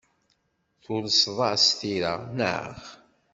Tulseḍ-as 0.83 1.65
tira, 1.79 2.13
naɣ? 2.37 2.77